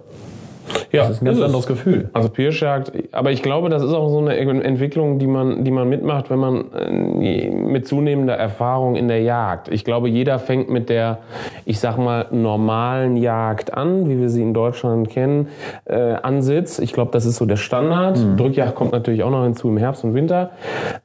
[0.92, 1.46] Ja, das ist ein ganz ist es.
[1.46, 2.10] anderes Gefühl.
[2.12, 5.88] Also Pirschjagd, aber ich glaube, das ist auch so eine Entwicklung, die man, die man
[5.88, 9.68] mitmacht, wenn man äh, mit zunehmender Erfahrung in der Jagd.
[9.68, 11.18] Ich glaube, jeder fängt mit der,
[11.64, 15.48] ich sag mal, normalen Jagd an, wie wir sie in Deutschland kennen,
[15.84, 16.78] äh, Ansitz.
[16.78, 18.18] Ich glaube, das ist so der Standard.
[18.36, 20.50] Drückjagd kommt natürlich auch noch hinzu im Herbst und Winter.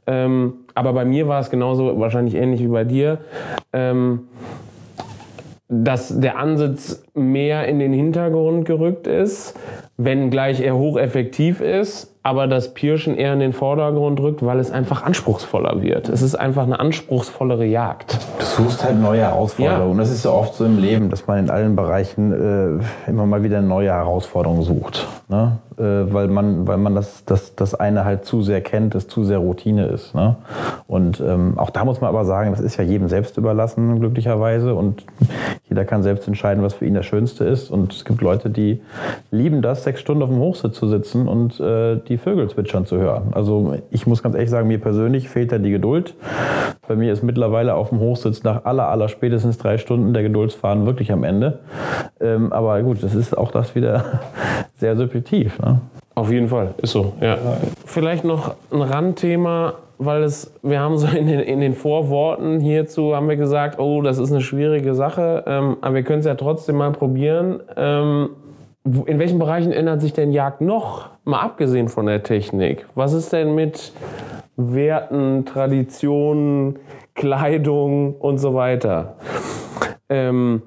[0.07, 3.17] Ähm, aber bei mir war es genauso, wahrscheinlich ähnlich wie bei dir.
[3.73, 4.21] Ähm,
[5.69, 9.57] dass der Ansatz mehr in den Hintergrund gerückt ist,
[9.99, 15.03] wenngleich er hocheffektiv ist, aber das Pirschen eher in den Vordergrund rückt, weil es einfach
[15.03, 16.09] anspruchsvoller wird.
[16.09, 18.17] Es ist einfach eine anspruchsvollere Jagd.
[18.39, 19.97] Du suchst halt neue Herausforderungen.
[19.97, 20.03] Ja.
[20.03, 23.43] Das ist ja oft so im Leben, dass man in allen Bereichen äh, immer mal
[23.43, 25.07] wieder neue Herausforderungen sucht.
[25.29, 25.59] Ne?
[25.77, 29.23] Äh, weil man, weil man das, das, das eine halt zu sehr kennt, das zu
[29.23, 30.13] sehr Routine ist.
[30.13, 30.35] Ne?
[30.87, 34.75] Und ähm, auch da muss man aber sagen, das ist ja jedem selbst überlassen, glücklicherweise.
[34.75, 35.05] Und
[35.69, 37.71] jeder kann selbst entscheiden, was für ihn das Schönste ist.
[37.71, 38.81] Und es gibt Leute, die
[39.31, 42.97] lieben das, sechs Stunden auf dem Hochsitz zu sitzen und äh, die Vögel zwitschern zu
[42.97, 43.31] hören.
[43.31, 46.13] Also ich muss ganz ehrlich sagen, mir persönlich fehlt da die Geduld.
[46.87, 50.85] Bei mir ist mittlerweile auf dem Hochsitz nach aller, aller spätestens drei Stunden der Geduldsfaden
[50.85, 51.59] wirklich am Ende.
[52.21, 54.21] Ähm, aber gut, das ist auch das wieder
[54.75, 55.57] sehr subjektiv.
[55.59, 55.81] Ne?
[56.13, 57.13] Auf jeden Fall, ist so.
[57.19, 57.37] Ja.
[57.85, 63.15] Vielleicht noch ein Randthema, weil es, wir haben so in den, in den Vorworten hierzu
[63.15, 66.35] haben wir gesagt, oh, das ist eine schwierige Sache, ähm, aber wir können es ja
[66.35, 67.61] trotzdem mal probieren.
[67.75, 68.29] Ähm,
[68.85, 72.85] in welchen Bereichen ändert sich denn Jagd noch, mal abgesehen von der Technik?
[72.95, 73.93] Was ist denn mit
[74.55, 76.79] Werten, Traditionen,
[77.13, 79.17] Kleidung und so weiter?
[80.09, 80.61] Ähm,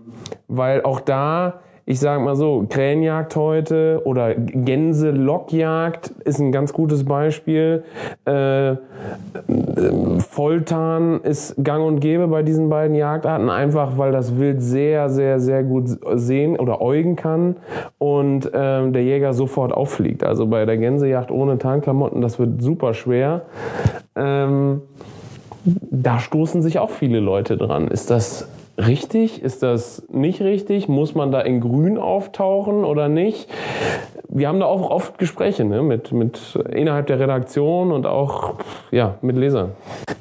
[0.49, 7.05] weil auch da, ich sage mal so, Krähenjagd heute oder Gänse-Lockjagd ist ein ganz gutes
[7.05, 7.83] Beispiel.
[8.25, 8.77] Äh,
[10.19, 15.41] Volltarn ist gang und gäbe bei diesen beiden Jagdarten, einfach weil das Wild sehr, sehr,
[15.41, 17.57] sehr gut sehen oder äugen kann
[17.99, 20.23] und ähm, der Jäger sofort auffliegt.
[20.23, 23.43] Also bei der Gänsejagd ohne Tarnklamotten, das wird super schwer.
[24.15, 24.83] Ähm,
[25.65, 27.89] da stoßen sich auch viele Leute dran.
[27.89, 28.49] Ist das
[28.87, 29.43] richtig?
[29.43, 30.89] Ist das nicht richtig?
[30.89, 33.49] Muss man da in Grün auftauchen oder nicht?
[34.35, 35.83] Wir haben da auch oft Gespräche ne?
[35.83, 38.55] mit, mit innerhalb der Redaktion und auch
[38.91, 39.73] ja, mit Lesern.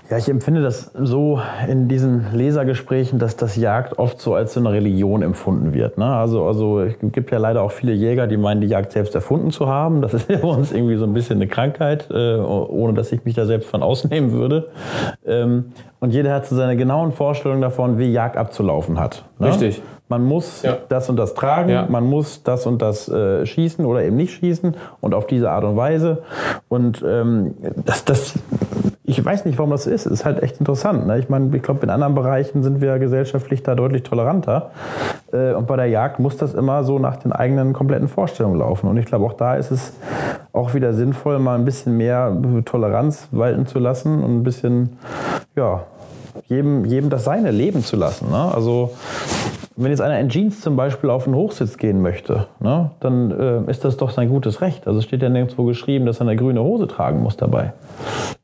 [0.09, 4.59] Ja, ich empfinde das so in diesen Lesergesprächen, dass das Jagd oft so als so
[4.59, 5.97] eine Religion empfunden wird.
[5.97, 6.05] Ne?
[6.05, 9.51] Also, also es gibt ja leider auch viele Jäger, die meinen, die Jagd selbst erfunden
[9.51, 10.01] zu haben.
[10.01, 13.23] Das ist ja bei uns irgendwie so ein bisschen eine Krankheit, äh, ohne dass ich
[13.23, 14.67] mich da selbst von ausnehmen würde.
[15.25, 15.71] Ähm,
[16.01, 19.23] und jeder hat so seine genauen Vorstellungen davon, wie Jagd abzulaufen hat.
[19.39, 19.47] Ne?
[19.47, 19.81] Richtig.
[20.11, 20.77] Man muss Ja.
[20.89, 21.85] das und das tragen, Ja.
[21.89, 25.63] man muss das und das äh, schießen oder eben nicht schießen und auf diese Art
[25.63, 26.21] und Weise.
[26.67, 27.53] Und ähm,
[27.85, 28.33] das, das,
[29.05, 30.05] ich weiß nicht, warum das ist.
[30.05, 31.07] Es ist halt echt interessant.
[31.07, 31.17] Ne?
[31.17, 34.71] Ich meine, ich glaube, in anderen Bereichen sind wir gesellschaftlich da deutlich toleranter.
[35.31, 38.89] Äh, und bei der Jagd muss das immer so nach den eigenen kompletten Vorstellungen laufen.
[38.89, 39.93] Und ich glaube, auch da ist es
[40.51, 44.97] auch wieder sinnvoll, mal ein bisschen mehr Toleranz walten zu lassen und ein bisschen,
[45.55, 45.83] ja,
[46.47, 48.29] jedem, jedem das seine leben zu lassen.
[48.29, 48.51] Ne?
[48.53, 48.91] Also
[49.75, 53.71] wenn jetzt einer in Jeans zum Beispiel auf den Hochsitz gehen möchte, ne, dann äh,
[53.71, 54.87] ist das doch sein gutes Recht.
[54.87, 57.73] Also steht ja nirgendwo geschrieben, dass er eine grüne Hose tragen muss dabei.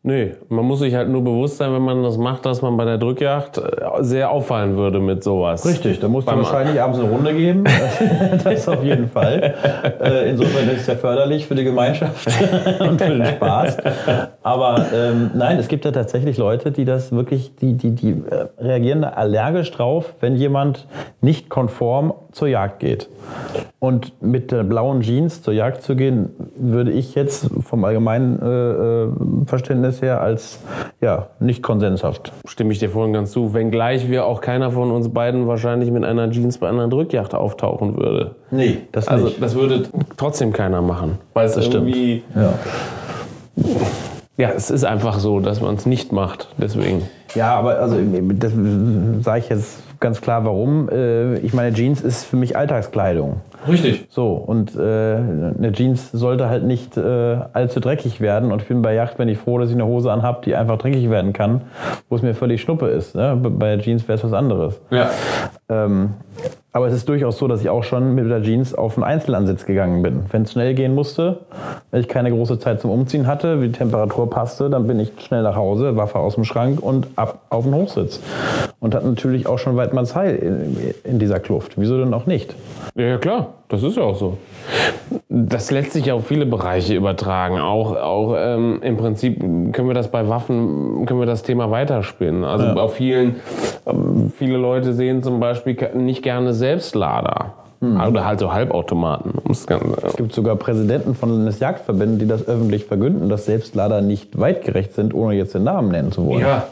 [0.08, 2.86] Nee, man muss sich halt nur bewusst sein, wenn man das macht, dass man bei
[2.86, 3.62] der Drückjagd äh,
[4.00, 5.66] sehr auffallen würde mit sowas.
[5.66, 7.66] Richtig, da musst du wahrscheinlich abends eine Runde geben.
[8.46, 9.54] das auf jeden Fall.
[10.00, 12.26] Äh, insofern ist es ja förderlich für die Gemeinschaft
[12.80, 13.80] und für den Spaß.
[14.44, 18.48] Aber ähm, nein, es gibt ja tatsächlich Leute, die das wirklich, die, die, die äh,
[18.64, 20.88] reagieren allergisch drauf, wenn jemand
[21.20, 23.10] nicht konform zur Jagd geht.
[23.80, 28.72] Und mit der blauen Jeans zur Jagd zu gehen, würde ich jetzt vom allgemeinen äh,
[29.04, 30.60] äh, Verständnis her als
[31.00, 33.54] ja, nicht konsenshaft Stimme ich dir vorhin ganz zu.
[33.54, 37.98] Wenngleich wir auch keiner von uns beiden wahrscheinlich mit einer Jeans bei einer Drückjagd auftauchen
[37.98, 38.36] würde.
[38.50, 39.42] Nee, das Also nicht.
[39.42, 39.84] das würde
[40.18, 41.20] trotzdem keiner machen.
[41.34, 41.88] Weil es Das stimmt.
[41.90, 42.24] irgendwie.
[42.36, 42.54] Ja.
[44.38, 46.48] Ja, es ist einfach so, dass man es nicht macht.
[46.58, 47.02] Deswegen.
[47.34, 47.98] Ja, aber also
[48.36, 48.54] das
[49.22, 50.90] sage ich jetzt ganz klar, warum.
[50.90, 53.42] Äh, Ich meine, Jeans ist für mich Alltagskleidung.
[53.68, 54.08] Richtig.
[54.10, 58.52] So, und äh, eine Jeans sollte halt nicht äh, allzu dreckig werden.
[58.52, 60.78] Und ich bin bei Yacht, bin ich froh, dass ich eine Hose anhab, die einfach
[60.78, 61.62] dreckig werden kann,
[62.10, 63.16] wo es mir völlig schnuppe ist.
[63.16, 63.38] Ne?
[63.42, 64.80] Bei Jeans wäre es was anderes.
[64.92, 65.10] Ja.
[65.70, 66.14] Ähm,
[66.78, 69.66] aber es ist durchaus so, dass ich auch schon mit der Jeans auf einen Einzelansitz
[69.66, 70.26] gegangen bin.
[70.30, 71.40] Wenn es schnell gehen musste,
[71.90, 75.12] wenn ich keine große Zeit zum Umziehen hatte, wie die Temperatur passte, dann bin ich
[75.18, 78.20] schnell nach Hause, Waffe aus dem Schrank und ab auf den Hochsitz.
[78.80, 81.74] Und hat natürlich auch schon Weidmanns Heil in, in dieser Kluft.
[81.78, 82.54] Wieso denn auch nicht?
[82.94, 84.38] Ja, ja, das ist ja auch so.
[85.30, 87.60] Das lässt sich auf viele Bereiche übertragen.
[87.60, 92.44] Auch, auch ähm, im Prinzip können wir das bei Waffen, können wir das Thema weiterspinnen.
[92.44, 92.76] Also Ja.
[92.76, 93.36] auf vielen,
[93.86, 97.54] ähm, viele Leute sehen zum Beispiel nicht gerne Selbstlader.
[97.80, 98.02] Hm.
[98.02, 99.34] Oder halt so Halbautomaten.
[99.50, 99.68] Es
[100.16, 105.36] gibt sogar Präsidenten von Landesjagdverbänden, die das öffentlich verkünden, dass Selbstlader nicht weitgerecht sind, ohne
[105.36, 106.42] jetzt den Namen nennen zu wollen.
[106.42, 106.64] Ja,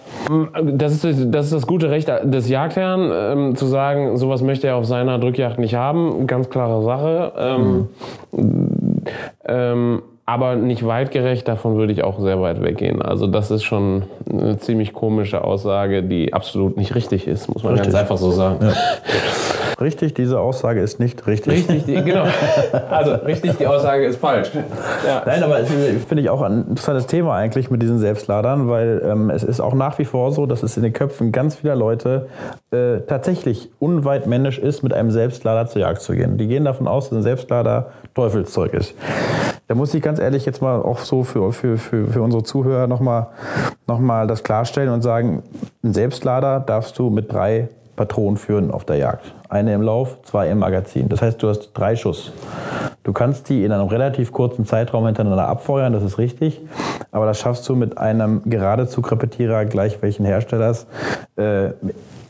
[0.64, 4.78] das ist das, ist das gute Recht des Jagdherrn, ähm, zu sagen, sowas möchte er
[4.78, 6.26] auf seiner Drückjagd nicht haben.
[6.26, 7.34] Ganz klare Sache.
[7.38, 7.88] Ähm,
[8.32, 9.04] hm.
[9.48, 13.04] ähm, aber nicht weitgerecht, davon würde ich auch sehr weit weggehen.
[13.04, 17.74] Also das ist schon eine ziemlich komische Aussage, die absolut nicht richtig ist, muss man
[17.74, 17.92] richtig.
[17.92, 18.66] ganz einfach so sagen.
[18.66, 18.74] Ja.
[19.80, 21.54] Richtig, diese Aussage ist nicht richtig.
[21.54, 22.26] Richtig, die, genau.
[22.90, 24.52] Also richtig, die Aussage ist falsch.
[25.06, 25.24] Ja.
[25.26, 29.30] Nein, aber es finde ich auch ein interessantes Thema eigentlich mit diesen Selbstladern, weil ähm,
[29.30, 32.28] es ist auch nach wie vor so, dass es in den Köpfen ganz vieler Leute
[32.72, 36.38] äh, tatsächlich unweit männisch ist, mit einem Selbstlader zur Jagd zu gehen.
[36.38, 38.94] Die gehen davon aus, dass ein Selbstlader Teufelszeug ist.
[39.68, 42.88] Da muss ich ganz ehrlich jetzt mal auch so für, für, für, für unsere Zuhörer
[42.88, 43.28] nochmal
[43.88, 45.44] noch mal das klarstellen und sagen,
[45.84, 49.34] ein Selbstlader darfst du mit drei Patronen führen auf der Jagd.
[49.50, 51.10] Eine im Lauf, zwei im Magazin.
[51.10, 52.32] Das heißt, du hast drei Schuss.
[53.04, 56.62] Du kannst die in einem relativ kurzen Zeitraum hintereinander abfeuern, das ist richtig.
[57.12, 60.88] Aber das schaffst du mit einem Geradezugrepetierer gleich welchen Herstellers
[61.38, 61.70] äh,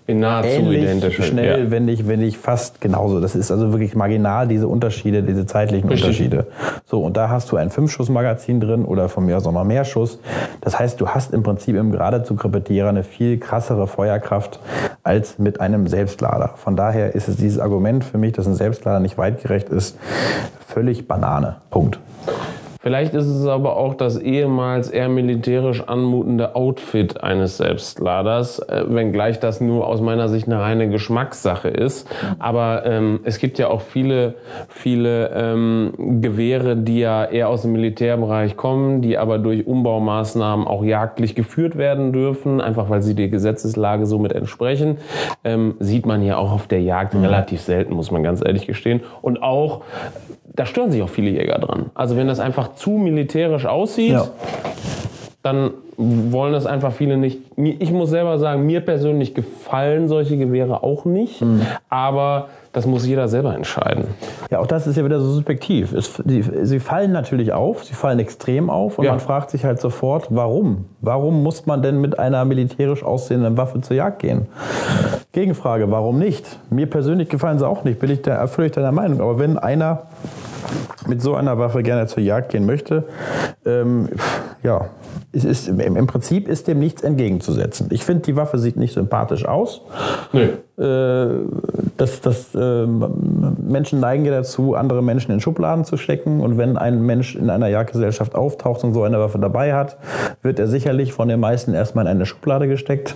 [0.07, 1.25] in nahezu ähnlich identisch.
[1.25, 1.71] schnell, ja.
[1.71, 3.19] wenn, nicht, wenn nicht fast genauso.
[3.19, 6.07] Das ist also wirklich marginal, diese Unterschiede, diese zeitlichen Richtig.
[6.07, 6.47] Unterschiede.
[6.85, 9.83] So, und da hast du ein Fünf-Schuss-Magazin drin oder von mir aus auch noch mehr
[9.83, 10.19] Schuss.
[10.61, 14.59] Das heißt, du hast im Prinzip im geradezu Krepetierer eine viel krassere Feuerkraft
[15.01, 16.51] als mit einem Selbstlader.
[16.55, 19.97] Von daher ist es dieses Argument für mich, dass ein Selbstlader nicht weitgerecht ist,
[20.67, 21.57] völlig Banane.
[21.71, 21.99] Punkt.
[22.85, 29.39] Vielleicht ist es aber auch das ehemals eher militärisch anmutende Outfit eines Selbstladers, äh, wenngleich
[29.39, 32.07] das nur aus meiner Sicht eine reine Geschmackssache ist.
[32.37, 34.35] Aber ähm, es gibt ja auch viele,
[34.67, 40.83] viele ähm, Gewehre, die ja eher aus dem Militärbereich kommen, die aber durch Umbaumaßnahmen auch
[40.83, 44.99] jagdlich geführt werden dürfen, einfach weil sie der Gesetzeslage somit entsprechen.
[45.43, 49.01] Ähm, sieht man ja auch auf der Jagd relativ selten, muss man ganz ehrlich gestehen.
[49.23, 49.81] Und auch
[50.55, 51.91] da stören sich auch viele Jäger dran.
[51.93, 54.27] Also wenn das einfach zu militärisch aussieht, ja.
[55.45, 57.39] Dann wollen das einfach viele nicht.
[57.55, 61.61] Ich muss selber sagen, mir persönlich gefallen solche Gewehre auch nicht, mhm.
[61.87, 64.05] aber das muss jeder selber entscheiden.
[64.49, 65.93] Ja, auch das ist ja wieder so subjektiv.
[65.93, 69.11] Es, die, sie fallen natürlich auf, sie fallen extrem auf und ja.
[69.11, 70.85] man fragt sich halt sofort, warum?
[71.01, 74.47] Warum muss man denn mit einer militärisch aussehenden Waffe zur Jagd gehen?
[75.31, 76.59] Gegenfrage, warum nicht?
[76.71, 79.21] Mir persönlich gefallen sie auch nicht, bin ich da völlig deiner Meinung.
[79.21, 80.07] Aber wenn einer
[81.07, 83.03] mit so einer Waffe gerne zur Jagd gehen möchte,
[83.65, 84.09] ähm,
[84.65, 84.89] ja,
[85.31, 87.87] es ist, im Prinzip ist dem nichts entgegenzusetzen.
[87.91, 89.81] Ich finde, die Waffe sieht nicht sympathisch aus.
[90.33, 90.49] Nee.
[90.81, 91.27] Äh,
[91.97, 96.41] das, das, äh, Menschen neigen ja dazu, andere Menschen in Schubladen zu stecken.
[96.41, 99.97] Und wenn ein Mensch in einer Jagdgesellschaft auftaucht und so eine Waffe dabei hat,
[100.41, 103.15] wird er sicherlich von den meisten erstmal in eine Schublade gesteckt.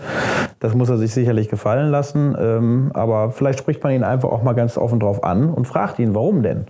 [0.60, 2.36] Das muss er sich sicherlich gefallen lassen.
[2.40, 5.98] Ähm, aber vielleicht spricht man ihn einfach auch mal ganz offen drauf an und fragt
[5.98, 6.68] ihn, warum denn?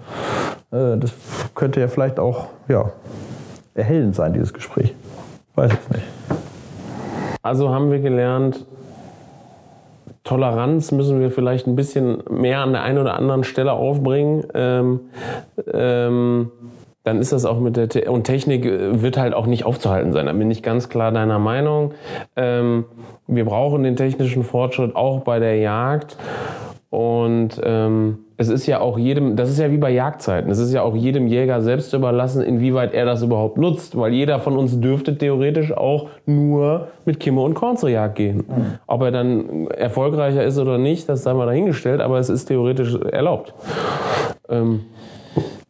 [0.72, 1.12] Äh, das
[1.54, 2.92] könnte ja vielleicht auch ja,
[3.80, 4.94] erhellend sein, dieses Gespräch.
[5.56, 6.06] Weiß es nicht.
[7.42, 8.66] Also haben wir gelernt,
[10.24, 14.46] Toleranz müssen wir vielleicht ein bisschen mehr an der einen oder anderen Stelle aufbringen.
[14.54, 15.00] Ähm,
[15.74, 16.52] ähm,
[17.04, 20.14] dann ist das auch mit der Te und Technik äh, wird halt auch nicht aufzuhalten
[20.14, 20.28] sein.
[20.28, 21.94] Da bin ich ganz klar deiner Meinung.
[22.36, 22.86] Ähm,
[23.26, 26.18] wir brauchen den technischen Fortschritt auch bei der Jagd
[26.90, 30.74] und ähm, es ist ja auch jedem, das ist ja wie bei Jagdzeiten, es ist
[30.74, 34.80] ja auch jedem Jäger selbst überlassen, inwieweit er das überhaupt nutzt, weil jeder von uns
[34.80, 38.38] dürfte theoretisch auch nur mit Kimme und Korn zur Jagd gehen.
[38.38, 38.66] Mhm.
[38.88, 42.96] Ob er dann erfolgreicher ist oder nicht, das sei mal dahingestellt, aber es ist theoretisch
[42.96, 43.54] erlaubt.
[44.48, 44.82] Ähm.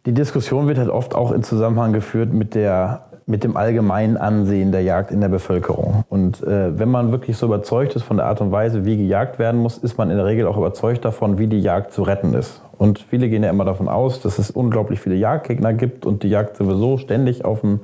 [0.06, 4.72] Die Diskussion wird halt oft auch in Zusammenhang geführt mit der mit dem allgemeinen Ansehen
[4.72, 6.04] der Jagd in der Bevölkerung.
[6.10, 9.38] Und äh, wenn man wirklich so überzeugt ist von der Art und Weise, wie gejagt
[9.38, 12.34] werden muss, ist man in der Regel auch überzeugt davon, wie die Jagd zu retten
[12.34, 12.62] ist.
[12.80, 16.30] Und viele gehen ja immer davon aus, dass es unglaublich viele Jagdgegner gibt und die
[16.30, 17.82] Jagd sowieso ständig auf dem,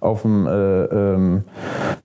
[0.00, 1.44] auf dem, äh, ähm,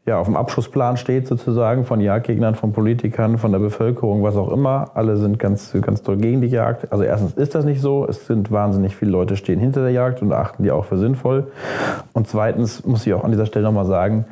[0.05, 4.51] ja, auf dem Abschussplan steht sozusagen von Jagdgegnern, von Politikern, von der Bevölkerung, was auch
[4.51, 4.91] immer.
[4.93, 6.91] Alle sind ganz, ganz toll gegen die Jagd.
[6.91, 8.05] Also erstens ist das nicht so.
[8.05, 11.47] Es sind wahnsinnig viele Leute stehen hinter der Jagd und achten die auch für sinnvoll.
[12.11, 14.25] Und zweitens muss ich auch an dieser Stelle nochmal sagen,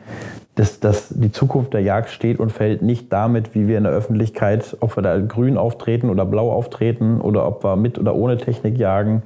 [0.55, 3.91] dass, dass die Zukunft der Jagd steht und fällt nicht damit, wie wir in der
[3.91, 8.37] Öffentlichkeit, ob wir da grün auftreten oder blau auftreten oder ob wir mit oder ohne
[8.37, 9.23] Technik jagen.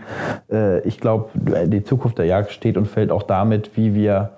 [0.52, 1.30] Äh, ich glaube,
[1.68, 4.32] die Zukunft der Jagd steht und fällt auch damit, wie wir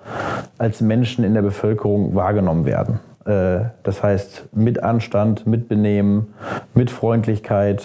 [0.58, 3.00] als Menschen in der Bevölkerung wahrgenommen werden.
[3.24, 6.34] Äh, das heißt, mit Anstand, mit Benehmen,
[6.74, 7.82] mit Freundlichkeit,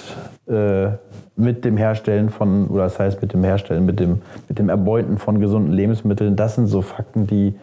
[0.47, 0.89] äh,
[1.36, 5.19] mit dem Herstellen von, oder das heißt mit dem Herstellen, mit dem, mit dem Erbeuten
[5.19, 7.54] von gesunden Lebensmitteln, das sind so Fakten, die,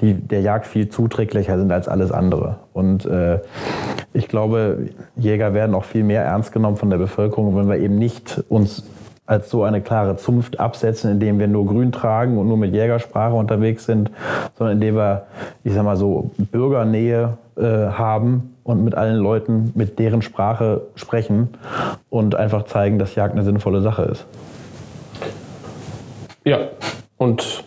[0.00, 2.56] die der Jagd viel zuträglicher sind als alles andere.
[2.72, 3.40] Und äh,
[4.14, 7.98] ich glaube, Jäger werden auch viel mehr ernst genommen von der Bevölkerung, wenn wir eben
[7.98, 8.84] nicht uns
[9.28, 13.34] als so eine klare Zunft absetzen, indem wir nur grün tragen und nur mit Jägersprache
[13.34, 14.10] unterwegs sind,
[14.56, 15.26] sondern indem wir,
[15.64, 21.50] ich sag mal so, Bürgernähe äh, haben und mit allen Leuten mit deren Sprache sprechen
[22.08, 24.26] und einfach zeigen, dass Jagd eine sinnvolle Sache ist.
[26.44, 26.60] Ja,
[27.18, 27.64] und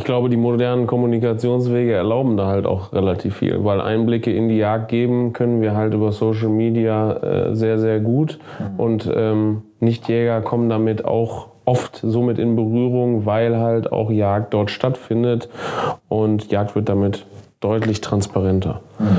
[0.00, 4.56] ich glaube, die modernen Kommunikationswege erlauben da halt auch relativ viel, weil Einblicke in die
[4.56, 8.38] Jagd geben können wir halt über Social Media äh, sehr, sehr gut.
[8.58, 8.80] Mhm.
[8.80, 14.70] Und ähm, Nichtjäger kommen damit auch oft somit in Berührung, weil halt auch Jagd dort
[14.70, 15.50] stattfindet
[16.08, 17.26] und Jagd wird damit
[17.60, 18.80] deutlich transparenter.
[18.98, 19.18] Mhm.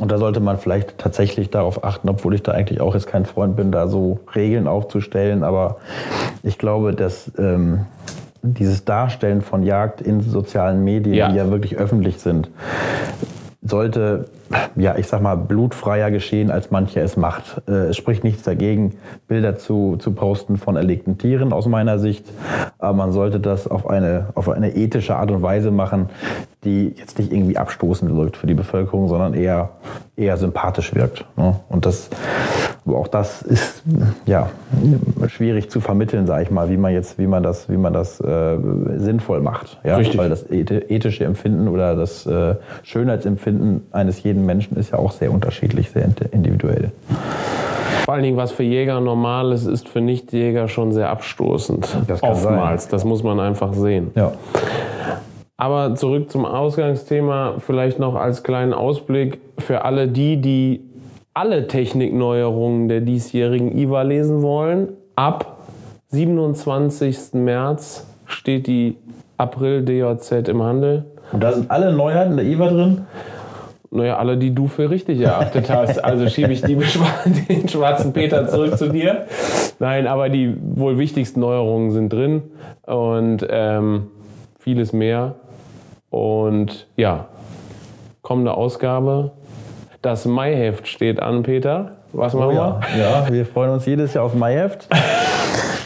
[0.00, 3.26] Und da sollte man vielleicht tatsächlich darauf achten, obwohl ich da eigentlich auch jetzt kein
[3.26, 5.44] Freund bin, da so Regeln aufzustellen.
[5.44, 5.76] Aber
[6.42, 7.84] ich glaube, dass ähm,
[8.42, 11.28] dieses Darstellen von Jagd in sozialen Medien, ja.
[11.28, 12.50] die ja wirklich öffentlich sind,
[13.62, 14.26] sollte,
[14.74, 17.62] ja, ich sag mal, blutfreier geschehen, als mancher es macht.
[17.68, 18.96] Äh, es spricht nichts dagegen,
[19.28, 22.26] Bilder zu, zu posten von erlegten Tieren aus meiner Sicht.
[22.78, 26.08] Aber man sollte das auf eine, auf eine ethische Art und Weise machen,
[26.64, 29.70] die jetzt nicht irgendwie abstoßend wirkt für die Bevölkerung, sondern eher,
[30.16, 31.24] eher sympathisch wirkt.
[31.36, 31.58] Ne?
[31.70, 32.10] Und das,
[32.84, 33.82] aber auch das ist
[34.26, 34.50] ja
[35.28, 38.20] schwierig zu vermitteln, sage ich mal, wie man jetzt, wie man das, wie man das
[38.20, 38.58] äh,
[38.96, 39.78] sinnvoll macht.
[39.84, 39.96] Ja?
[39.96, 40.18] Richtig.
[40.18, 45.32] Weil das ethische Empfinden oder das äh, Schönheitsempfinden eines jeden Menschen ist ja auch sehr
[45.32, 46.92] unterschiedlich, sehr individuell.
[48.04, 51.96] Vor allen Dingen, was für Jäger normal ist, ist für Nichtjäger schon sehr abstoßend.
[52.06, 52.82] Das Oftmals.
[52.84, 52.90] Sein.
[52.90, 54.10] Das muss man einfach sehen.
[54.14, 54.32] Ja.
[55.60, 60.80] Aber zurück zum Ausgangsthema, vielleicht noch als kleinen Ausblick für alle die, die
[61.34, 64.88] alle Technikneuerungen der diesjährigen IWA lesen wollen.
[65.16, 65.58] Ab
[66.08, 67.34] 27.
[67.34, 68.96] März steht die
[69.36, 71.04] April DJZ im Handel.
[71.30, 73.06] Und da sind alle Neuheiten der IWA drin?
[73.90, 76.02] Naja, alle, die du für richtig erachtet hast.
[76.02, 76.76] Also schiebe ich die,
[77.50, 79.26] den schwarzen Peter zurück zu dir.
[79.78, 82.44] Nein, aber die wohl wichtigsten Neuerungen sind drin
[82.86, 84.06] und ähm,
[84.58, 85.34] vieles mehr.
[86.10, 87.28] Und ja,
[88.22, 89.32] kommende Ausgabe
[90.02, 91.96] das Maiheft steht an, Peter.
[92.12, 92.80] Was machen oh, ja.
[92.94, 93.02] wir?
[93.02, 94.88] Ja, wir freuen uns jedes Jahr auf Maiheft.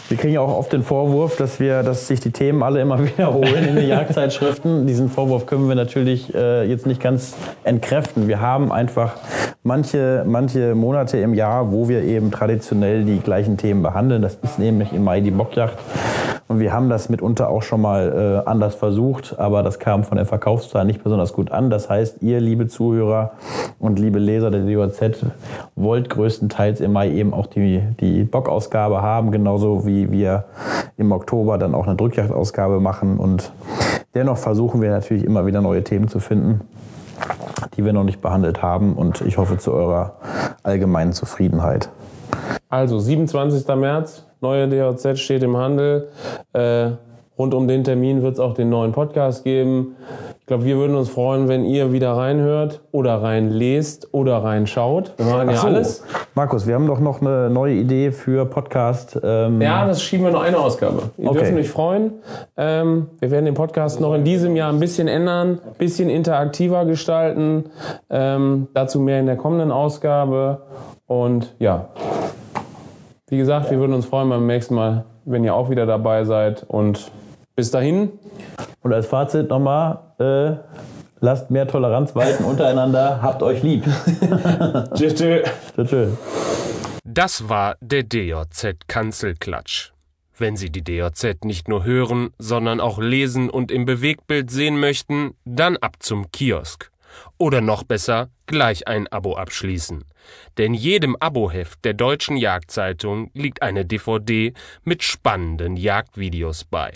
[0.07, 3.03] Wir kriegen ja auch oft den Vorwurf, dass wir, dass sich die Themen alle immer
[3.05, 4.87] wiederholen in den Jagdzeitschriften.
[4.87, 8.27] Diesen Vorwurf können wir natürlich äh, jetzt nicht ganz entkräften.
[8.27, 9.15] Wir haben einfach
[9.63, 14.21] manche, manche Monate im Jahr, wo wir eben traditionell die gleichen Themen behandeln.
[14.21, 15.77] Das ist nämlich im Mai die Bockjacht.
[16.47, 20.17] Und wir haben das mitunter auch schon mal äh, anders versucht, aber das kam von
[20.17, 21.71] der Verkaufszahl nicht besonders gut an.
[21.71, 23.31] Das heißt, ihr, liebe Zuhörer
[23.79, 25.25] und liebe Leser der DOZ,
[25.75, 30.45] wollt größtenteils im Mai eben auch die, die Bockausgabe haben, genauso wie wir
[30.97, 33.17] im Oktober dann auch eine Drückjagdausgabe machen.
[33.17, 33.51] Und
[34.13, 36.61] dennoch versuchen wir natürlich immer wieder neue Themen zu finden
[37.75, 40.13] die wir noch nicht behandelt haben und ich hoffe zu eurer
[40.63, 41.89] allgemeinen Zufriedenheit.
[42.69, 43.67] Also 27.
[43.75, 46.09] März, neue DOZ steht im Handel.
[46.53, 46.91] Äh,
[47.37, 49.95] rund um den Termin wird es auch den neuen Podcast geben.
[50.39, 55.13] Ich glaube, wir würden uns freuen, wenn ihr wieder reinhört oder reinlest oder reinschaut.
[55.17, 55.67] Wir machen ja so.
[55.67, 56.03] alles.
[56.35, 59.19] Markus, wir haben doch noch eine neue Idee für Podcast.
[59.23, 61.09] Ähm ja, das schieben wir noch eine Ausgabe.
[61.17, 61.39] Ihr okay.
[61.39, 62.11] dürft euch freuen.
[62.57, 66.85] Ähm, wir werden den Podcast noch in diesem Jahr ein bisschen ändern, ein bisschen interaktiver
[66.85, 67.71] gestalten.
[68.11, 70.61] Ähm, dazu mehr in der kommenden Ausgabe.
[71.07, 71.89] Und ja,
[73.27, 76.63] wie gesagt, wir würden uns freuen beim nächsten Mal, wenn ihr auch wieder dabei seid.
[76.67, 77.11] Und
[77.55, 78.11] bis dahin.
[78.81, 80.57] Und als Fazit nochmal, äh,
[81.21, 83.83] lasst mehr Toleranz walten untereinander, habt euch lieb.
[84.93, 86.17] tschüss, tschüss.
[87.03, 89.91] Das war der DJZ Kanzelklatsch.
[90.37, 95.31] Wenn Sie die DJZ nicht nur hören, sondern auch lesen und im Bewegtbild sehen möchten,
[95.45, 96.91] dann ab zum Kiosk.
[97.37, 100.05] Oder noch besser, gleich ein Abo abschließen.
[100.57, 106.91] Denn jedem Aboheft der Deutschen Jagdzeitung liegt eine DVD mit spannenden Jagdvideos bei.